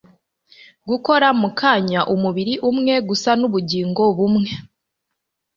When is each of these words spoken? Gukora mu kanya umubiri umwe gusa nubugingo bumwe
Gukora 0.89 1.27
mu 1.41 1.49
kanya 1.59 2.01
umubiri 2.13 2.53
umwe 2.69 2.93
gusa 3.07 3.29
nubugingo 3.39 4.03
bumwe 4.17 4.51